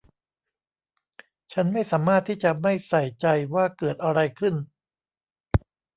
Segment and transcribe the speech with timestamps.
[1.53, 4.55] ฉันไม่สามารถที่จะไม่ใส่ใจว่าเกิดอะไรขึ้น